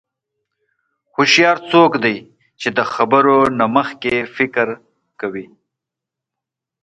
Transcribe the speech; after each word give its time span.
هوښیار 1.13 1.57
څوک 1.71 1.91
دی 2.03 2.17
چې 2.59 2.67
د 2.77 2.79
خبرو 2.93 3.37
نه 3.59 3.65
مخکې 3.75 4.15
فکر 4.35 4.67
کوي. 5.19 5.45